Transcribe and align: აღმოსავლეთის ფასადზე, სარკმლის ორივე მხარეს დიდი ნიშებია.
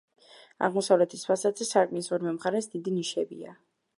აღმოსავლეთის 0.67 1.25
ფასადზე, 1.31 1.69
სარკმლის 1.73 2.09
ორივე 2.17 2.35
მხარეს 2.39 2.73
დიდი 2.75 2.97
ნიშებია. 2.97 3.57